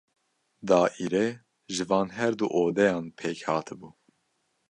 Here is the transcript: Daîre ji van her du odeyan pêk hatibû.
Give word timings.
Daîre 0.69 1.25
ji 1.75 1.83
van 1.89 2.09
her 2.17 2.31
du 2.39 2.47
odeyan 2.61 3.05
pêk 3.17 3.39
hatibû. 3.47 3.89